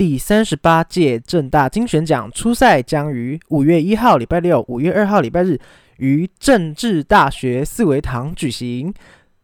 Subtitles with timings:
[0.00, 5.60] 第三十八届正大精选奖初赛将于五月一号礼拜六、五月二号礼拜日
[5.98, 8.94] 于政治大学四维堂举行。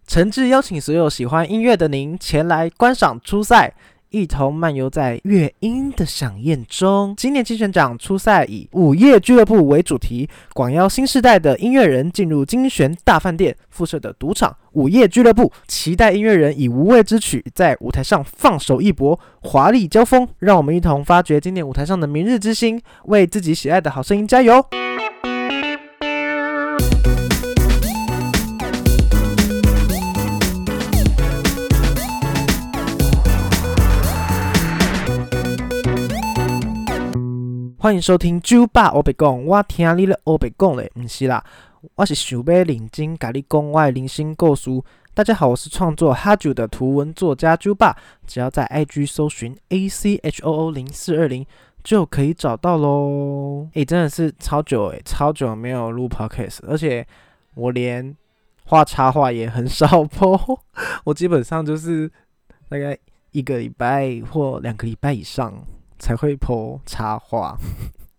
[0.07, 3.75] 诚挚邀请所有喜欢音乐的您前来观赏初赛。
[4.11, 7.15] 一同漫游在乐音的响宴中。
[7.17, 20.27] 今年金选奖初赛以午夜俱乐部为主题，广邀新时代的音乐人进入金选大饭店附设的赌场午夜俱乐部，期待音乐人以无畏之曲在舞台上放手一搏，华丽交锋。
[20.39, 24.65] 让我们一同发掘今年舞台上的明日之星，为自己喜爱的好声音加油！
[37.87, 41.41] 欢迎收听酒吧我白讲，我听你的我白讲嘞，唔是啦，
[41.95, 44.69] 我是想要认真甲你讲我的零星故事。
[45.15, 47.97] 大家好，我是创作哈酒的图文作家酒吧，
[48.27, 51.47] 只要在 IG 搜寻 A C H O O 零四二零
[51.85, 53.69] 就可以找到喽。
[53.75, 57.07] 诶，真的是超久诶，超久没有录 Podcast，而且
[57.55, 58.17] 我连
[58.65, 60.61] 画插画也很少播，
[61.07, 62.11] 我基本上就是
[62.69, 62.99] 大概
[63.31, 65.55] 一个礼拜或两个礼拜以上。
[65.99, 67.57] 才会剖插画，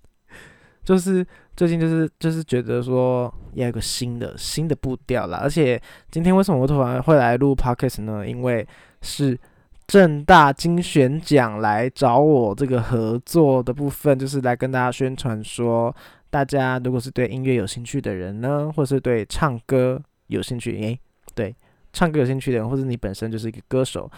[0.83, 1.25] 就是
[1.55, 5.39] 最近就是就是觉得说要有个新的新的步调啦。
[5.41, 8.27] 而且今天为什么我突然会来录 podcast 呢？
[8.27, 8.65] 因为
[9.01, 9.37] 是
[9.85, 15.95] 正大精选奖来找我这个合作的部分，就是来跟大家宣传说，
[16.29, 20.99] 大家如果是对音乐有兴趣的人呢，或是对唱歌有兴趣，诶，
[21.35, 21.55] 对
[21.93, 24.09] 唱歌有兴趣的人，或者你本身就是一个歌手，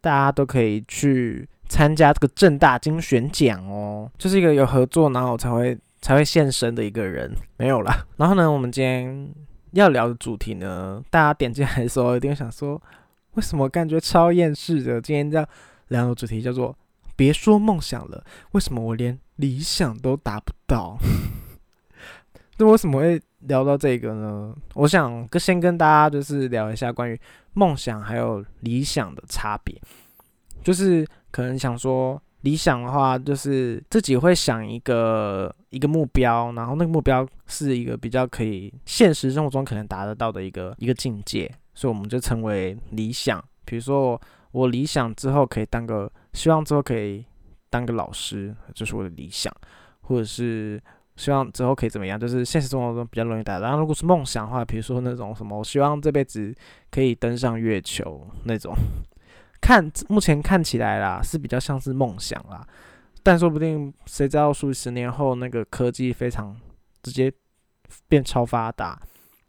[0.00, 1.48] 大家都可以去。
[1.68, 8.06] 参加这个正大精选奖哦，就是一个有合作，然后才会才会现身的一个人，没有啦。
[8.16, 9.28] 然后呢，我们今天
[9.72, 12.80] 要聊的主题呢，大家点进来的时候一定想说，
[13.34, 15.00] 为什么感觉超厌世的？
[15.00, 15.46] 今天这样
[15.88, 16.76] 聊的主题叫做
[17.16, 20.96] “别说梦想了”，为什么我连理想都达不到？
[22.58, 24.54] 那为什么会聊到这个呢？
[24.74, 27.20] 我想先跟大家就是聊一下关于
[27.54, 29.78] 梦想还有理想的差别，
[30.62, 31.06] 就是。
[31.36, 43.38] 可能想说理想的话，就是自己会想一个一个目标，然后那个目标是一个比较可以现实生活中可能达得到的一个一个境界，所以我们就称为理想。
[43.66, 44.18] 比如说
[44.52, 47.22] 我理想之后可以当个，希望之后可以
[47.68, 49.52] 当个老师，这是我的理想，
[50.00, 50.82] 或者是
[51.16, 53.66] 希望之后可以怎么样，就是现实生活中比较容易达到。
[53.66, 56.54] 然后如果是梦想的话，比如说那种什么，我希望这辈子
[56.90, 58.74] 可以登上月球那种。
[59.66, 62.64] 看目前看起来啦，是比较像是梦想啦，
[63.24, 66.56] 但说不定谁知道数十年后那个科技非常
[67.02, 67.32] 直接
[68.06, 68.96] 变超发达，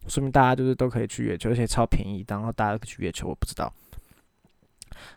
[0.07, 3.71] 说明大家就是都可以去月球，而且超便宜，然后大家去月球，我不知道。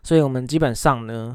[0.03, 1.34] 所以我们基本上呢，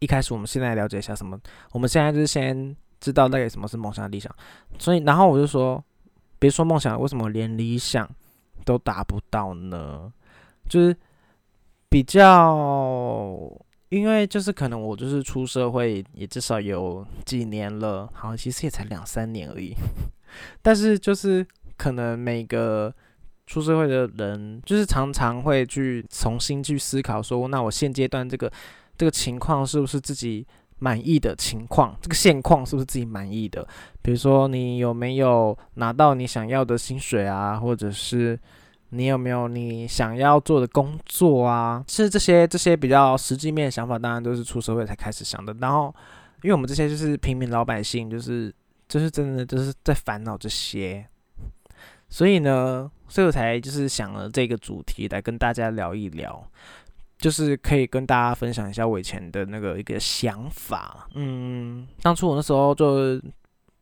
[0.00, 1.40] 一开始我们现在了解一下什么，
[1.72, 4.30] 我们现在就是先知道那个什么是梦想理想，
[4.78, 5.82] 所以然后我就说，
[6.38, 8.06] 别说梦想，为什么连理想
[8.66, 10.12] 都达不到呢？
[10.68, 10.94] 就是。
[11.88, 13.50] 比较，
[13.88, 19.72] 因为就是可能我就是出社会也至少有几年了，好，其实也才两三年而已。
[20.60, 21.46] 但是就是
[21.76, 22.92] 可能每个
[23.46, 28.52] 出社会的人，就是常常会去重新去思考说，那我现阶段这个
[28.98, 30.44] 这个情况是不是自己
[30.78, 31.96] 满意的情况？
[32.02, 33.66] 这个现况是不是自己满意的？
[34.02, 38.38] 比如说你有没有拿到你想要的薪水啊，或者是？
[38.90, 41.84] 你有没有你想要做的工作啊？
[41.88, 45.54] 是这些这些比较实际面想法，当然都是出社会才开始想的。
[45.60, 45.94] 然后，
[46.42, 48.54] 因为我们这些就是平民老百姓，就是
[48.88, 51.06] 就是真的就是在烦恼这些，
[52.08, 56.42] 所以呢，所以我才就是想了这个主题来跟大家聊一聊，
[57.18, 61.08] 就是可以跟大家分享一下我以前的那个一个想法。
[61.14, 63.20] 嗯，当初我那时候就。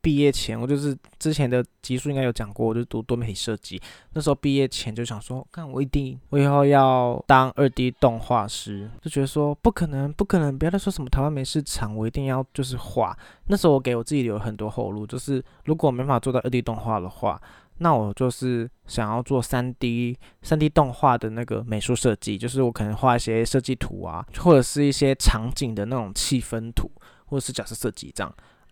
[0.04, 3.80] 毕业前，我就是之前的集数应该有讲过，我就读多媒体设计。
[4.12, 13.16] 那时候毕业前就想说，看我一定，我以后要当二 D 动画师，就觉得说不可能，不可能，不要再说什么台湾没市场，我一定要就是画。
[13.46, 17.40] 那时候我给我自己留很多后路，就是如果没法做到二 D 动画的话，
[17.78, 26.90] 那我就是想要做三 D 三 D 动画的那个美术设计，就是我可能画一些设计图啊，或者是一些场景的那种气氛图，
[27.24, 28.30] 或者是角色设计这样。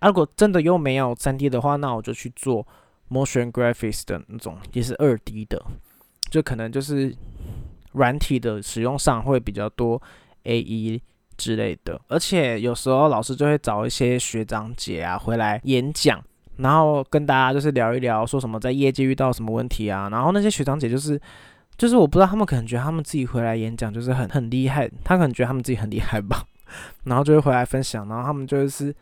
[0.08, 2.66] 如果真的又没有三 D 的话，那我就去做
[3.10, 5.62] motion graphics 的那种，也是二 D 的，
[6.30, 7.14] 就可能就是
[7.92, 10.00] 软体的使用上会比较多
[10.44, 11.00] AE
[11.36, 12.00] 之类的。
[12.08, 16.22] 而且有时候老师就会找一些学长姐啊回来演讲，
[16.56, 20.08] 然后跟大家就是聊一聊，说什么在业界遇到什么问题啊。
[20.10, 21.20] 然后那些学长姐就是
[21.76, 26.44] 就是我不知道他们可能觉得他们自己回来演讲就是很很厉害，他可能觉得他们自己很厉害吧。
[27.04, 28.94] 然后就会回来分享，然后他们就是，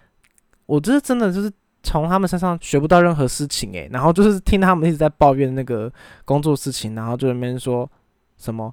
[0.70, 1.50] 我这真的就是
[1.82, 5.93] 从他们身上学不到任何事情诶，然后就是听他们一直在抱怨那个
[6.25, 7.90] 工作事情，然后就那边说
[8.37, 8.72] 什么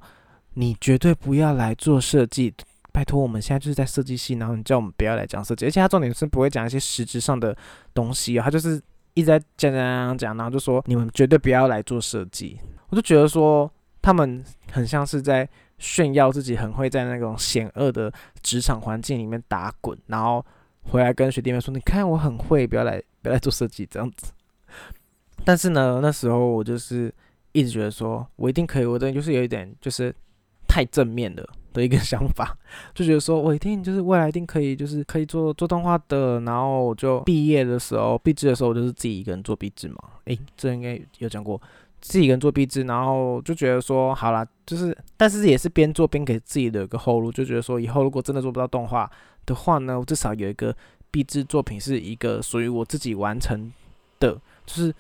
[0.53, 2.53] 你绝对不要来做设计，
[2.91, 7.55] 拜托我们现在就是在设计系，然后你叫我们不要来讲设计，而且他重点是不会讲一些实质上的
[7.93, 8.81] 东西，他就是
[9.15, 12.59] 一直在讲讲讲讲，然后就说你们绝对不要来做设计，
[12.89, 13.71] 我就觉得说
[14.01, 15.49] 他们很像是在。
[15.79, 18.11] 炫耀自己很会在那种险恶的
[18.41, 20.43] 职场环境里面打滚，然后
[20.89, 24.31] 回来跟学弟妹说：“你看我很会，不要来，不要来做设计这样子。”
[25.45, 27.13] 但是呢，那时候我就是
[27.51, 30.13] 一直觉得说，我一定可以，我的就是有一点就是
[30.67, 32.57] 太正面的的一个想法，
[32.93, 36.39] 就觉得说我一定就是未来一定可以，就是可以做做动画的。
[36.41, 39.95] 然后我就毕业的时候，毕制的时候，我就是自己一个人做毕制嘛。
[40.25, 41.61] 诶，这应该有讲过。
[41.99, 49.09] 自己一个人做壁纸，然后就觉得说好了，就是，但是也是边做边给自己的一个后路，就觉得说以后如果真的做不到动画
[49.47, 50.75] 的话呢，我至少有一个
[51.09, 53.73] 壁纸作品是一个属于我自己完成
[54.19, 54.93] 的，就是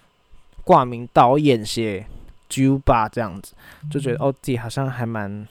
[0.63, 2.03] 挂名导演写
[2.49, 3.53] Juba 这样子，
[3.91, 5.47] 就觉得哦自己好像还蛮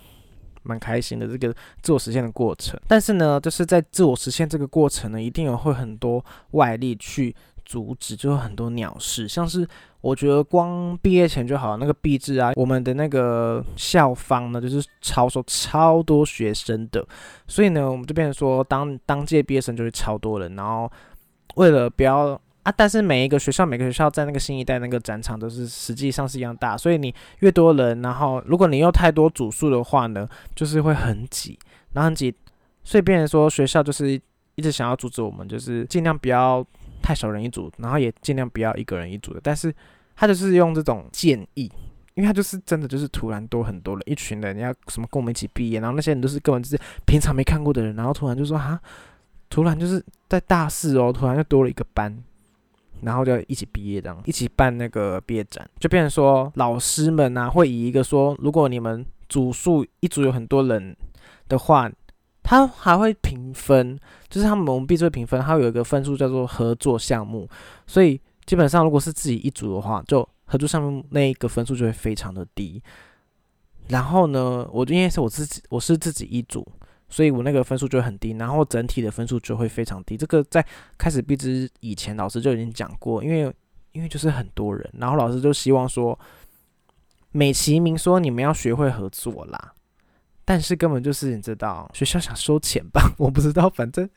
[0.65, 2.77] 蛮开心的这个自我实现的过程。
[2.89, 7.37] 但是呢，就是在自我实现这个过程呢，一定有会很多外力去。
[7.69, 9.69] 阻止就有很多鸟事，像是
[10.07, 17.05] 我觉得光毕业前就好，那个毕制啊，我们的那个校方呢，就是超收超多学生的，
[17.49, 20.89] 所以呢，我们就变成说当当届毕业生就是超多人，然后
[21.57, 31.59] 为了不要啊，但是每一个学校每个学校在那个新一代那个展场都是实际上是一样大，所以你越多人，然后如果你又太多组数的话呢，就是会很挤，
[31.95, 32.33] 然后很挤，
[32.85, 34.13] 所以变成说学校就是
[34.55, 36.65] 一直想要阻止我们，就是尽量不要。
[37.03, 39.41] 太少人一组，然后也尽量不要一个人一组的。
[39.41, 39.73] 但是
[40.17, 41.71] 他就是用这种建议，
[42.15, 48.81] 因为他就是真的就是突然多很多人，一群人你要什么跟我们一起毕业，然后那些人都是根本就是平常没看过的人，然后突然就说哈，
[49.51, 52.17] 突然就是在大四哦，突然又多了一个班，
[53.03, 60.97] 然后就一起毕业这样，一起办那个毕业展，就变成说老师们啊会以一个说，如果你们组数一组有很多人
[61.49, 61.91] 的话。
[62.49, 63.99] 他还会评分，
[64.29, 67.49] 就是他们我们毕业评分，它有一个分数叫做合作项目，
[67.89, 72.83] 所以基本上如果是自己一组的话，就合作项目那一个分数就会非常的低。
[73.89, 76.67] 然后呢，我因为是我自己，我是自己一组，
[77.09, 80.17] 所以我那个分数就会很低，然后整体的分数就会非常低。
[80.17, 80.65] 这个在
[80.97, 83.53] 开始毕之以前，老师就已经讲过，因为
[83.93, 86.19] 因为就是很多人，然后老师就希望说，
[87.33, 89.73] 美其名说你们要学会合作啦。
[90.45, 93.01] 但是根本就是你知道学校想收钱吧？
[93.19, 94.09] 我不知道，反正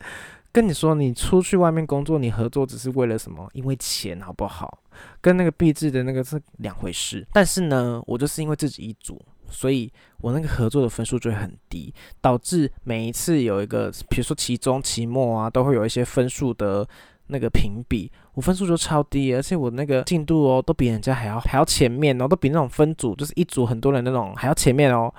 [0.51, 3.47] 跟你说，你出去外面工作，你合作只是为了什么？
[3.53, 4.79] 因为钱，好不好？
[5.21, 7.25] 跟那个币制的那个是两回事。
[7.31, 9.91] 但是呢，我就是因为自己一组，所以
[10.21, 16.85] 我那个合作的分数就会很低，导致每一次有一个，比如说期中、期末啊，都会有一些分数的
[17.27, 25.13] 那个评比，我分数就超低，而且我那个进度哦，都比人家还要还要前面哦，都比那种分组就是一组很多人那种还要前面哦。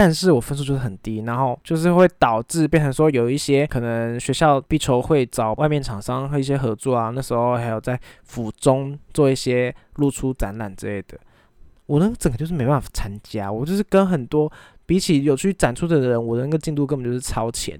[0.00, 11.18] 但是我分数就是很低，然后就是会导致变成说有一些可能学校必筹会找外面厂商和一些合作啊，那时候还有在府中做一些露出展览之类的，
[11.86, 14.48] 我那个整个就是没办法参加，我就是跟很多
[14.86, 17.76] 比起有去展出的人，我的那个进度根本就是超前，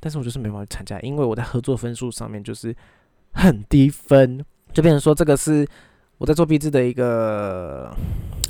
[0.00, 2.74] 但是我就是没办法参加，因为我在合作分数上面就是
[3.34, 5.64] 很低分，就变成说这个是
[6.18, 7.94] 我在做 B 制的一个。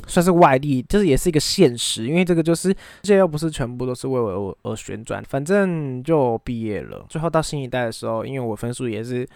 [0.07, 7.05] 算是外力，就是也是一个现实，因为这个就是这又不是全部都是为我而旋转，反正就毕业了。
[7.07, 9.27] 最后到新一代的时候，因为我分数也是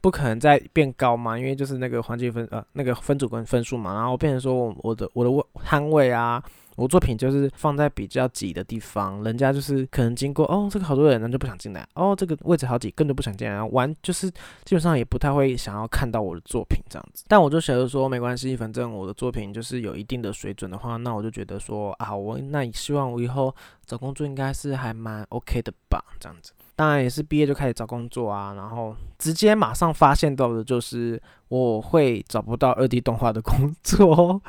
[0.00, 6.42] 不可能再变高嘛，因为就是那个环境分呃那个分组跟分数嘛，然后变成说我我的我的摊位啊。
[6.76, 14.28] 我作品就是放在比较挤的地方，人家就是可能经过哦，这个好多人，那就不想进来哦，这个位置好挤，更就不想进来，玩就是
[14.64, 17.24] 基本上也不太会想要看到我的作品这样子。
[17.28, 23.54] 但我就觉得说没关系，反正我的作品就是有一定的水准的话，那我就觉得说啊，我那希望我以后
[23.86, 26.52] 找工作应该是还蛮 OK 的吧，这样子。
[26.76, 34.42] 当然也是毕业就开始找工作啊，然后直接马上发现到的就是我会找不到二 D 动画的工作。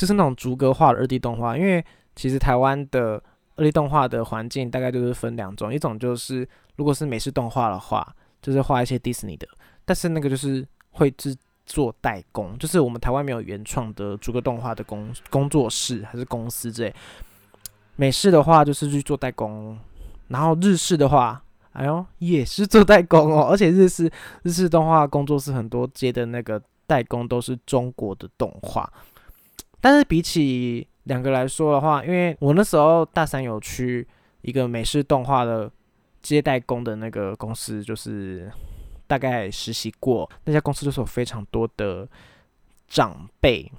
[0.00, 1.84] 就是那种逐格化的二 D 动画，因为
[2.16, 3.22] 其实台湾的
[3.56, 9.46] 二 D 动画的环境大概就是分两种，一种就是如果是美式动画的话，就是画一些迪士尼的，
[9.84, 16.94] 但是那个就是会制作代工，就是我们台湾没有原创的逐格动画的工工作室还是公司之类。
[17.96, 19.78] 美式的话就是去做代工，
[20.28, 21.42] 然后日式的话，
[21.72, 24.10] 哎呦也是做代工哦，而且日式
[24.44, 28.90] 日式动画工作室很多接的那个代工都是中国的动画。
[29.80, 34.06] 但是比起两个来说的话，因为我那时候大三有去
[34.42, 35.70] 一个美式动画的
[36.22, 38.50] 接待工的那个公司，就是
[39.06, 42.06] 大概实习过，那家公司就是有非常多的
[42.86, 43.70] 长辈，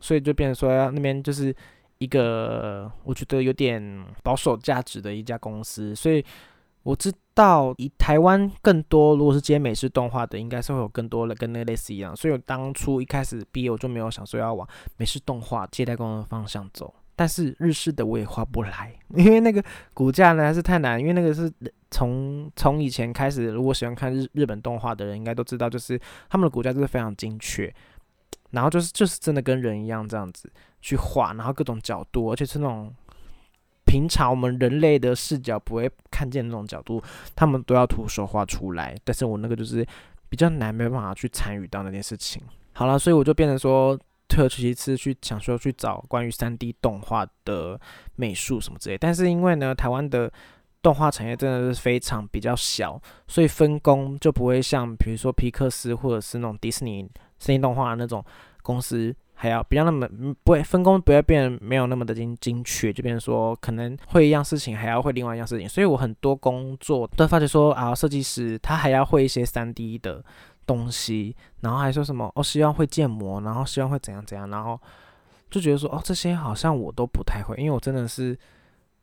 [0.00, 1.54] 所以就变成说那边就是
[1.98, 6.24] 一个我觉得有点保守价值的一家公司，所以
[6.82, 16.92] 我知道以台湾更多如果是接美式动画的，应该是会有更多的跟那类似一样，所以我当初一开始毕业我就没有想说要往美式动画接待工的方向走。
[17.14, 19.62] 但是日式的我也画不来， 因为那个
[19.92, 20.98] 骨架呢还是太难。
[20.98, 21.52] 因为那个是
[21.90, 27.72] 从从以前开始，如果喜欢看日日本动画的人应该都知道，就是他们的骨架就是非常精确，
[28.50, 32.92] 然后就是就是真的跟人一样这样子去画，然后各种角度，而且是那种
[33.92, 37.02] 平常我们人类的视角不会看见那种角度，
[37.36, 38.96] 他们都要徒手画出来。
[39.04, 39.86] 但是我那个就是
[40.30, 42.42] 比较难，没办法去参与到那件事情。
[42.72, 43.98] 好了，所以我就变成说。
[44.28, 47.78] 退而求其次去想说去找关于三 D 动画的
[48.16, 50.32] 美术什么之类，但是因为呢，台湾的
[50.80, 57.06] 动画产业真的是非常比较小，所以分工就不会像比如说皮克斯或者是那种迪士尼
[57.38, 58.24] 三 D 动画那种
[58.62, 60.08] 公司还要不要那么
[60.44, 70.24] 不会分工不会变没有那么的精精确，就变成说可能会一样事情还要会另外一样事情，所以我很多工作都发觉说啊，设计师他还要会一些三 D 的。
[70.64, 74.78] 东西，然后还说什么哦，希望会建模，然后希望会怎样怎样，然后
[75.50, 78.38] 就觉得说哦，这些好像我都不太会，因为我真的是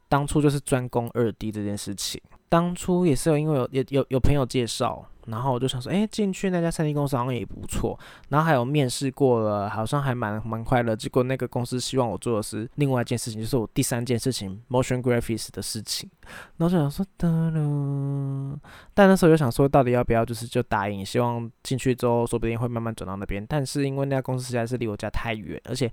[0.08, 5.05] 当初就是专攻二 D 这件事情，当初也是有因为有有有有朋友介绍。
[5.30, 7.98] 然后我就想说，哎，进去那家三 D 公司好像也不错。
[8.30, 10.96] 然后还有面试过了，好像还蛮蛮快乐。
[10.96, 16.10] 结果那个公司希望我做的是另外一件事情，就是我第三件事情，motion graphics 的事情。
[16.58, 18.60] 然后就想说，得了。
[18.94, 21.06] 但那时候就想说，到底要不要就是就答应？
[21.06, 23.46] 希望进去之后，说不定会慢慢转到那边。
[23.48, 25.92] 但是因为那家公司实在是离我家太远，而且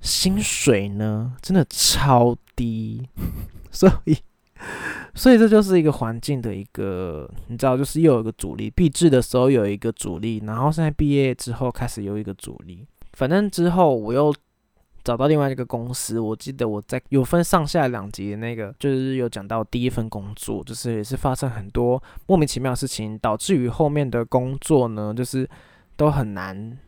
[0.00, 3.08] 薪水呢真的超低，
[3.70, 4.16] 所以。
[5.14, 8.70] 所以这就是一个环境的一个，你知道，就是又有一个阻力。
[8.70, 12.86] 毕制的时候有一个阻力，然后现在毕业之后开始有一个阻力。
[13.12, 14.34] 反正之后我又
[15.04, 25.46] 找到另外一个公司，我记得我在有分上下两集的那个，就是有讲到第一份工作，就是也是发生很多莫名其妙的事情，导致于后面的工作呢，就是
[25.94, 26.78] 都很难。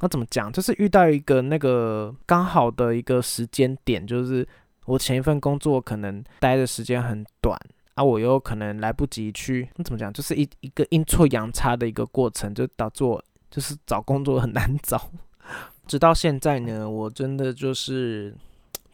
[0.00, 0.52] 那怎么讲？
[0.52, 4.44] 就是遇到一个那个刚好的一个时间点，就是。
[4.86, 7.58] 我前一份工作可能待的时间很短
[7.94, 10.12] 啊，我又可能来不及去，那怎么讲？
[10.12, 15.10] 就是一一个阴错阳差的一个过程，就导致我就是找工作很难找。
[15.86, 18.34] 直到现在呢，我真的就是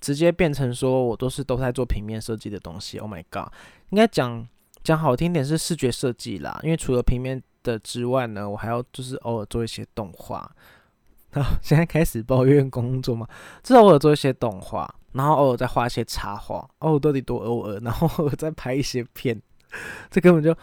[0.01, 2.99] 直接变成说我都是都在做平面设计的东西。
[2.99, 3.53] Oh my god，
[3.91, 4.47] 应该讲
[4.83, 10.51] 讲好听点是视觉设计啦，因为除了平面的之外呢，我还要就是偶尔做一些动画。
[11.63, 13.27] 现在开始抱怨工作嘛，
[13.63, 19.41] 至少我有做一些动画，然后偶尔再画一些插画，哦，到底多偶尔，然后我再拍一些片，
[20.11, 20.57] 这根本就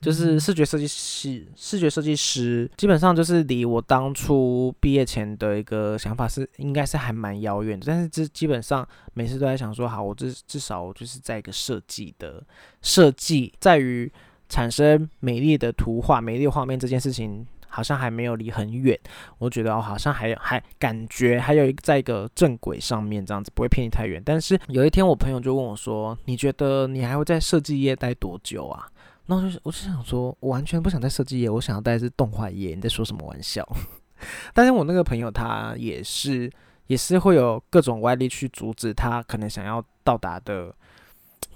[0.00, 7.86] 就是视觉设计师，视觉设计师基本上就是离我当初毕业前的一个想法是，应该是还蛮遥远的。
[7.86, 12.42] 但是这基本上每次都在想说，好，我至至少就是在一个设计的
[12.80, 14.10] 设计，在于
[14.48, 17.46] 产生美丽的图画、美丽画面这件事情。
[17.74, 18.98] 好像还没有离很远，
[19.38, 24.22] 我觉得哦，好像还有还感觉还有一个在一个正轨上面这样子，不会偏离太远。
[24.22, 28.86] 但是有一天，我朋友就问我说：“你觉得你还会在设计业待多久啊？”
[29.24, 32.74] 那我就我就想说，我完全不想在设计业，我想要待是动画业。
[32.74, 33.66] 你在说什么玩笑？
[34.52, 36.50] 但是我那个朋友他也是
[36.88, 40.74] 也是会有各种外力去阻止他可能想要到达的。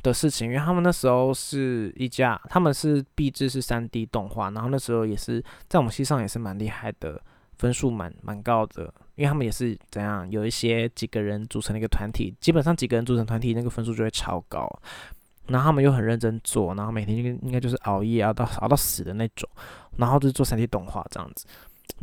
[0.06, 7.20] 的事情，因为他们那时候是一家，他们是毕制是三 D 动画，然后那时候也是在我们系上也是蛮厉害的，
[7.58, 8.84] 分数蛮蛮高的，
[9.16, 14.66] 因为他们也是怎样，有一些几个人组成一个团体，基本上几个人组成团体，那个分数就会超高，
[15.48, 19.48] 然后他们又很认真做，然后每天就应该就是熬夜熬到熬到死的那种，
[19.96, 21.46] 然后就是做三 D 动画这样子，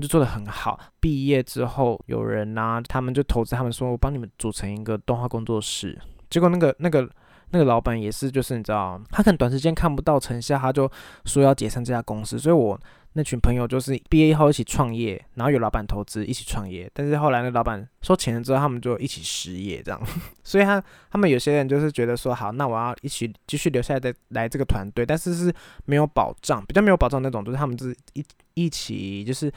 [0.02, 0.80] 就做的很好。
[1.00, 7.10] 毕业之后有人呐，他们就投资，他们说我帮你们组成一个动画工作室，结果那个那个。
[7.54, 10.92] 那个老板也是，就是你知道，他可能短时间看不到成效，他就
[11.26, 12.40] 说要解散这家公司。
[12.40, 12.78] 所以我
[13.14, 16.90] 那群朋友就是毕业以后一起创业，然后有老板投资一起创业。
[16.96, 20.02] 但是后来那老板收钱了之后，他们就一起失业这样。
[20.44, 25.54] 所以他他们有些人就是觉得说，好，那我要一起继续留下来的来这个团队，但是是
[25.86, 29.48] 没有保障，比较没有保障那种，就是他们是一一起就是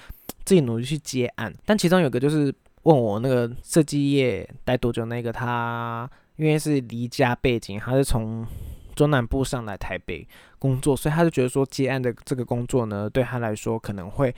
[0.45, 1.51] 自己努力去接案。
[1.65, 6.07] 但其中有个就是问我那个设计业待多久那个他。
[6.37, 8.47] 因为是离家背景，他是从
[8.95, 10.27] 中南部上来台北
[10.59, 14.35] 工作，所以他就觉得说接案的这个工作呢，对他来说可能会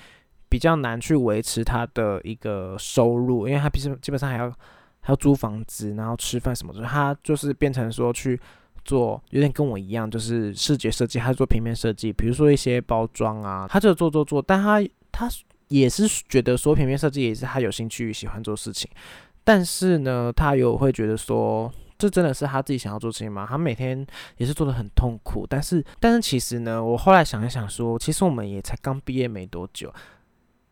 [0.49, 4.51] 比较难去维持他的一个收入，因为他必须基本上还要
[5.01, 8.41] 还要租房子，然后吃饭什么的，他就是变成说去
[8.85, 14.81] 做，有点跟我一样，就是视觉设计，他做平面设计，比如说一些包装啊，他就做做做，但他
[15.13, 15.29] 他
[15.69, 18.91] 也是觉得说平面设计也是他有兴趣喜欢做事情，
[19.45, 21.73] 但是呢，他有会觉得说。
[21.99, 23.45] 这真的是他自己想要做事情吗？
[23.51, 29.93] 他每天也是做的很痛苦，但是，但是其实呢，我后来想一想，说其实我们也才刚毕业没多久，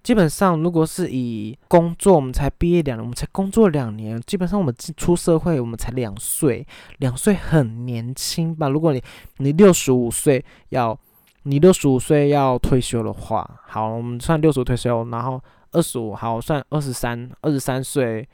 [0.04, 6.64] 基本上如果是以工作，我们才毕业两年，我们才工作两年，基本上我们出社会，我们才两岁，
[6.98, 8.68] 两岁很年轻吧？
[8.68, 9.02] 如果你
[9.38, 10.96] 你六十五岁要，
[11.42, 15.42] 你六十五岁要退休的话，好，我们算六十五退休，然后
[15.72, 18.28] 二十五，好，算二十三，二十三岁。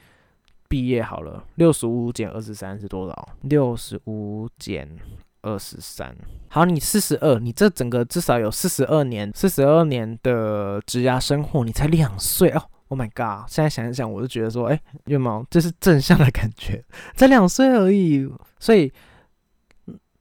[0.72, 3.28] 毕业好了，六十五减二十三是多少？
[3.42, 4.88] 六十五减
[5.42, 6.16] 二十三，
[6.48, 13.46] 好，你四十二，你这整个至少有四十二年，四十二年的职涯生活，你才两岁哦！Oh my god！
[13.46, 16.82] 现在想一想，我就觉得说，哎，有没有这是正向的感觉？
[17.16, 18.26] 才两岁而已，
[18.58, 18.90] 所以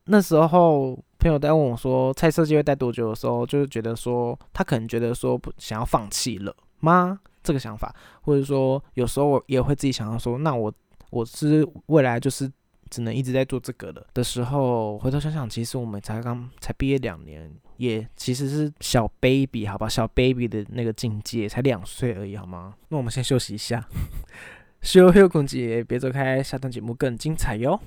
[0.04, 7.22] 那时候朋友在问我说，菜设计会待多久的时候，就是觉得说，他可能觉得说，不想要放弃了吗？
[7.44, 10.74] 这个想法，或者说有时候我也会自己想要说，那我
[11.10, 12.52] 我是未来就是
[12.90, 22.76] 只能一直在做这个的的时候，回头想想，其实我们才刚才毕业两年，也其实是小 baby 好吧，小 baby 的那个境界，才两岁而已好吗？
[22.90, 23.88] 那我们先休息一下，
[24.82, 27.80] 休休空姐别走开，下段节目更精彩哟。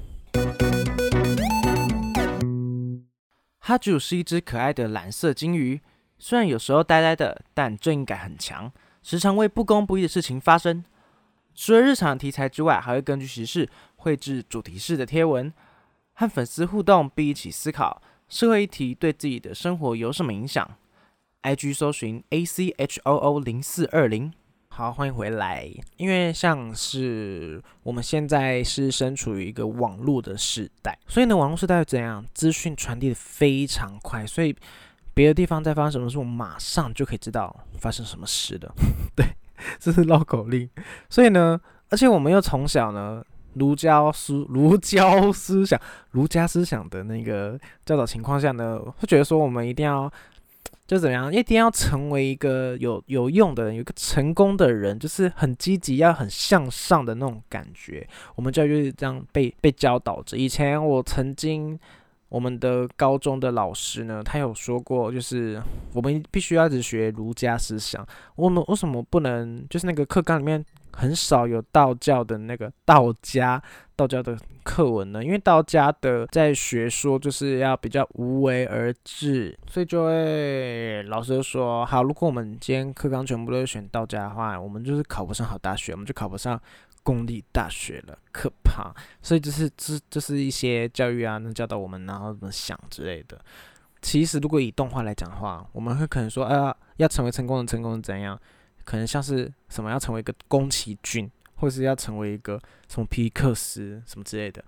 [3.58, 5.80] 哈主是一只可爱的蓝色金鱼，
[6.18, 8.70] 虽然有时候呆呆的，但正义感很强。
[9.04, 10.82] 时常为不公不义的事情发生。
[11.54, 15.52] 除了日常题材之外，还会根据时事绘制主题式的贴文，
[16.14, 20.68] 和粉丝互动，并一起思考社会议题对自己的生活有什么影响。
[21.42, 24.32] IG 搜寻 A C H O O 零四二零。
[24.68, 25.70] 好，欢迎回来。
[25.99, 32.25] 因为像是我们现在是身处于一个网络的时代，所以呢，网络时代怎样？
[32.32, 34.56] 资讯传递的非常快，所以。
[35.14, 38.68] 别的地方在发生什么事，我马上就可以知道发生什么事的。
[39.14, 39.25] 对，
[39.79, 40.68] 这是绕口令。
[41.09, 50.12] 所以呢，而且我们又从小呢，儒家思儒家思想、儒家思想的那个教导情况下呢，会觉得说我们一定要
[50.87, 58.05] 就怎么样，一定要成为一个有有用的人，有一个成功的人，就是很积极、要很向上的那种感觉。
[58.35, 60.37] 我们教育就这样被被教导着。
[60.37, 61.79] 以前我曾经。
[62.28, 68.04] 我们的高中的老师呢，他有说过，就是我们必须要只学儒家思想。
[68.34, 73.62] 我们为什么不能，就是那个课纲里面很少有道教的那个道家
[73.94, 75.22] 道教的课文呢？
[75.22, 86.60] 因为道家的在学说就是要比较无为而治，所以就会老师就说，好，如果我们今天课纲全部都选道家的话，我们就是考不上好大学，我们就考不上。
[87.04, 88.92] 公立大学了，可怕！
[89.22, 93.38] 所以就是这这是一些教育啊，能教导我们然后怎么想之类的。
[94.00, 98.40] 其实如果以动画来讲的话，我们会可能说，啊，要成为成功的成功怎样？
[98.84, 104.64] 可能像是什么要成为一个宫崎骏，或是要成为一个什么皮克斯什么之类的。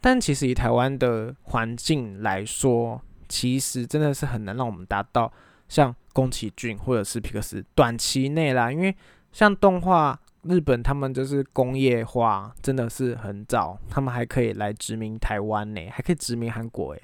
[0.00, 5.32] 但其实以台湾的环境来说，其实真的是很难让我们达到
[5.68, 8.94] 像宫崎骏或者是皮克斯短期内啦，因为
[9.32, 10.20] 像动画。
[10.48, 17.02] 日本他们就是工业化，真的是很早，他们还可以来殖民台湾呢，还可以殖民韩国诶。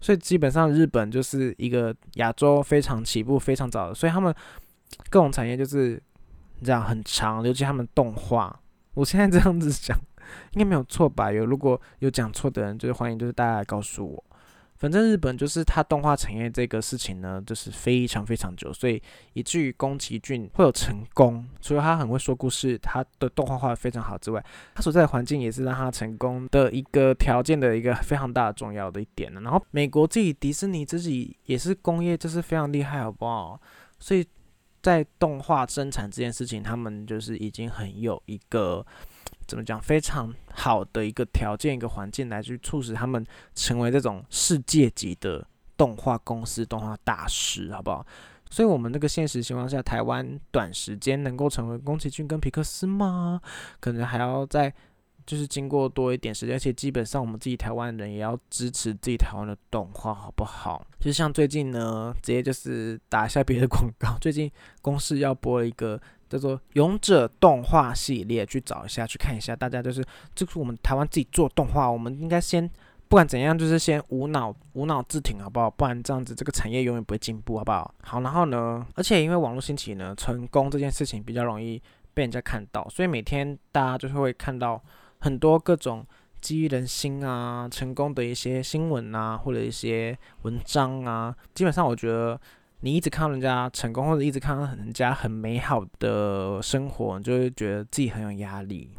[0.00, 4.34] 所以基本上日本就是一个亚洲非常起步非常早的，所以他们
[5.10, 6.00] 各种产业就是
[6.62, 8.60] 这样很长，尤其他们动画。
[8.94, 9.98] 我现在这样子讲，
[10.52, 11.32] 应该没有错吧？
[11.32, 14.24] 有如果有讲错的人，就是欢迎就是大家来告诉我。
[14.76, 19.00] 反正日本就是它动画产业这个事情呢，就是非常非常久，所以
[19.32, 29.40] 以至于宫崎骏会有成功，除了他很会说故事，他的动画画的非常好之外，他所在的环境也是让他成功的一个条件的一个非常大的重要的一点呢。
[29.40, 33.60] 然后美国自己迪士尼自己也是工业，就是非常厉害，好不好？
[33.98, 34.26] 所以
[34.82, 38.84] 在动画生产这件事情，他们就是已经很有一个。
[39.46, 39.80] 怎么讲？
[39.80, 48.06] 非常好的一个条件、一个环境，来去促使他们成为这种世界级的动画公司、动画大师，好不好？
[48.50, 53.40] 所以，我们这个现实情况下，台湾短时间能够成为宫崎骏跟皮克斯吗？
[53.80, 54.72] 可能还要再
[55.26, 60.86] 就是经过多一点时间，而且基本上我们自己台湾人也要支持自己台湾的动画，好不好？
[61.00, 64.50] 就像最近呢，直接就是打一下别的广告， 最近
[64.82, 66.00] 公司要播一个。
[66.26, 69.54] 叫做《勇者动画》系列，去找一下，去看一下。
[69.54, 72.66] 大家就是，这是我们台湾自己做动画，我们应该先
[73.06, 75.70] 不管怎样，就是先无脑无脑自挺，好不好？
[75.70, 77.94] 不然这样子，这个产业永远不会进步，好不好？
[78.02, 81.80] 好，然后呢，而且因为网络兴起呢，成功这件事情比较容易
[82.14, 84.82] 被人家看到，所以每天大家就是会看到
[85.24, 86.06] 很多各种
[86.42, 92.38] 激励人心啊、成功的一些新闻啊，或者一些文章啊，基本上我觉得
[92.80, 98.90] 你一直看到人家成功，或者一直看到人家很美好的生活，你就会觉得自己很有压力。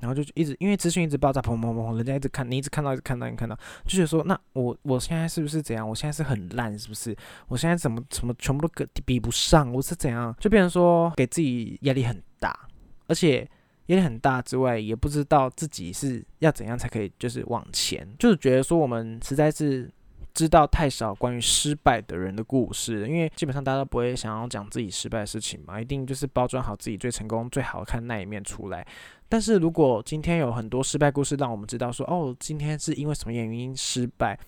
[0.00, 3.56] 然后就一直因为资讯一直爆炸，砰砰砰，人家一直看，你一直看到，一直看到，你看到，
[3.86, 5.88] 就觉得说，那我我现在是不是怎样？
[5.88, 7.16] 我现在是很烂，是不是？
[7.48, 9.72] 我现在怎么怎么全部都比不上？
[9.72, 10.34] 我是怎样？
[10.38, 12.68] 就变成说给自己压力很大，
[13.06, 13.48] 而且
[13.86, 19.90] 压力很大之外，也不知道自己是要怎样才可以就是往前，就是觉得说我们实在是。
[20.34, 28.86] 知道太少关于失败的人的故事，因为基本上大家都不会想要讲自己失败的事情嘛，一定就是包装好自己最成功、最好看那一面出来。
[29.28, 34.38] 但是如果今天有很多失败故事，让我们知道说，哦，今天是因为什么原因失败，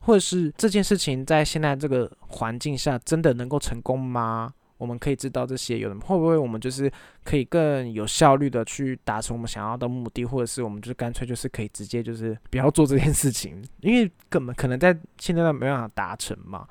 [0.00, 4.52] 或者是这件事情在现在这个环境下真的能够成功吗？
[4.80, 6.90] 我们可以知道这些，有的会不会我们就是
[7.22, 16.66] 可以更有效率的去达成我们想要的目的，或者是我们就干脆就是可以直接就是不要做这件事情，因为根本可能在现在都没办法达成嘛，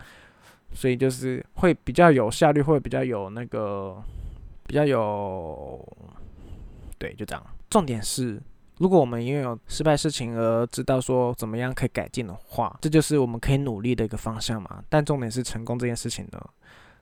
[0.73, 3.95] 所以就是会比较有效率，会比较有那个
[4.65, 5.87] 比较有，
[6.97, 7.45] 对，就这样。
[7.69, 8.41] 重点是，
[8.79, 14.83] 如果我们因为有失败事情而知道说怎么样可以改进的话，这就是我们可以努力的一个方向嘛。
[14.89, 16.43] 但重点是成功这件事情呢，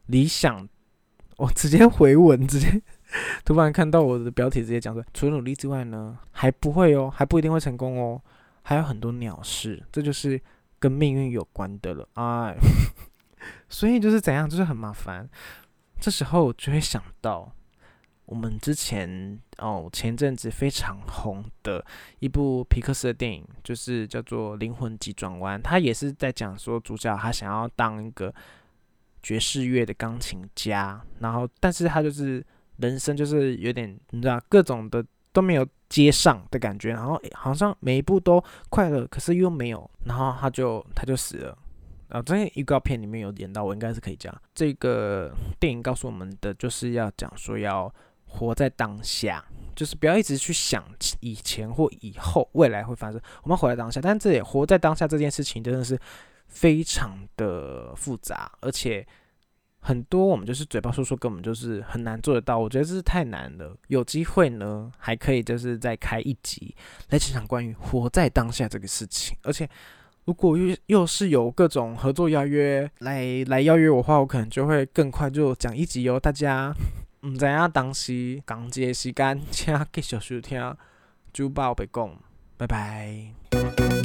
[0.08, 0.67] 理想。
[1.38, 2.82] 我直接回文，直接
[3.45, 8.19] 突然看到我的标题，直接讲说，除了努力之外呢，还不会哦，还不一定会成功哦，
[8.63, 10.41] 还有很多鸟事，这就是
[10.80, 12.56] 跟命运有关的了，哎，
[13.69, 15.30] 所以就是怎样，就是很麻烦。
[16.02, 17.52] 这时候就会想到
[18.26, 21.86] 我们之前哦，前阵子非常红的
[22.17, 28.34] 一部皮克斯的电影，就是叫做《灵魂急转弯》，它也是在讲说主角他想要当一个。
[29.23, 32.45] 爵士乐的钢琴家，然后，但是他就是
[32.77, 35.03] 人生就是有点，你知道，各种的
[35.34, 41.58] 都没有接上的感觉，然后好像每一步都快乐，可是又没有，然后他就他就死了。
[42.10, 47.93] 啊，这预告片里面有演到，我应该是可以讲，这个电影告诉我们的就是要讲说要
[48.25, 49.43] 活在当下，
[49.75, 50.84] 就是不要一直去想
[51.19, 53.99] 以前或以后未来会发生，我们活在当下。
[53.99, 55.99] 但这也活在当下这件事情真的是。
[56.48, 59.06] 非常的复杂，而且
[59.80, 62.58] 很多我们就是嘴巴说说，根本就是很难做得到。
[62.58, 63.78] 我觉得这是太难了。
[63.88, 66.76] 有机会呢，还可以就是再开一集
[67.10, 69.38] 来讲讲关于活在当下这个事情。
[69.44, 69.70] 而且
[70.26, 76.20] 如果又又是有各种合作邀约来来邀约我的话，我可能就会更快就讲一集哦。
[76.20, 76.74] 大家
[77.22, 80.76] 唔知影当时讲节时间，请继续收听，
[81.32, 82.18] 就报备讲，
[82.58, 83.97] 拜拜。